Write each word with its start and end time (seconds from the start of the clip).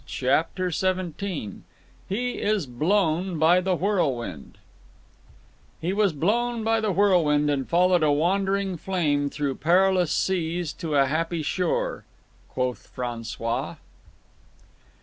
CHAPTER 0.07 0.71
XVII 0.71 1.61
HE 2.09 2.31
IS 2.41 2.65
BLOWN 2.65 3.37
BY 3.37 3.61
THE 3.61 3.75
WHIRLWIND 3.75 4.57
"He 5.79 5.93
was 5.93 6.11
blown 6.11 6.63
by 6.63 6.81
the 6.81 6.91
whirlwind 6.91 7.51
and 7.51 7.69
followed 7.69 8.01
a 8.01 8.11
wandering 8.11 8.77
flame 8.77 9.29
through 9.29 9.57
perilous 9.57 10.11
seas 10.11 10.73
to 10.73 10.95
a 10.95 11.05
happy 11.05 11.43
shore."—_Quoth 11.43 12.87
François. 12.95 13.77